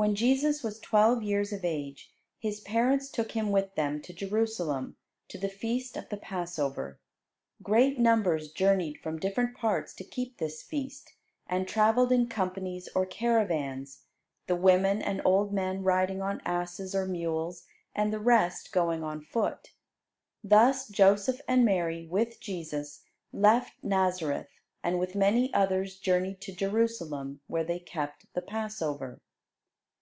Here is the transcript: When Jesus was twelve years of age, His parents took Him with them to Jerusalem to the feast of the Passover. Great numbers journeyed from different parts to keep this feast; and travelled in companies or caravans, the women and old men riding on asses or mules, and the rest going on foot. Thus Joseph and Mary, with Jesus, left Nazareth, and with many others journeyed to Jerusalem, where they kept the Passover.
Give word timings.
When 0.00 0.14
Jesus 0.14 0.62
was 0.62 0.78
twelve 0.78 1.24
years 1.24 1.52
of 1.52 1.64
age, 1.64 2.12
His 2.38 2.60
parents 2.60 3.10
took 3.10 3.32
Him 3.32 3.50
with 3.50 3.74
them 3.74 4.00
to 4.02 4.12
Jerusalem 4.12 4.96
to 5.26 5.36
the 5.38 5.48
feast 5.48 5.96
of 5.96 6.08
the 6.08 6.16
Passover. 6.16 7.00
Great 7.64 7.98
numbers 7.98 8.52
journeyed 8.52 8.98
from 8.98 9.18
different 9.18 9.56
parts 9.56 9.92
to 9.94 10.04
keep 10.04 10.38
this 10.38 10.62
feast; 10.62 11.14
and 11.48 11.66
travelled 11.66 12.12
in 12.12 12.28
companies 12.28 12.88
or 12.94 13.06
caravans, 13.06 14.04
the 14.46 14.54
women 14.54 15.02
and 15.02 15.20
old 15.24 15.52
men 15.52 15.82
riding 15.82 16.22
on 16.22 16.42
asses 16.44 16.94
or 16.94 17.04
mules, 17.04 17.66
and 17.92 18.12
the 18.12 18.20
rest 18.20 18.70
going 18.70 19.02
on 19.02 19.20
foot. 19.20 19.72
Thus 20.44 20.86
Joseph 20.86 21.40
and 21.48 21.64
Mary, 21.64 22.06
with 22.06 22.38
Jesus, 22.38 23.02
left 23.32 23.72
Nazareth, 23.82 24.60
and 24.80 25.00
with 25.00 25.16
many 25.16 25.52
others 25.52 25.96
journeyed 25.96 26.40
to 26.42 26.52
Jerusalem, 26.52 27.40
where 27.48 27.64
they 27.64 27.80
kept 27.80 28.32
the 28.34 28.42
Passover. 28.42 29.20